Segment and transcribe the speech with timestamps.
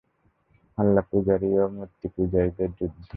[0.77, 2.99] আল্লাহ্ পূজারী ও মূর্তি পূজারীদের যুদ্ধ।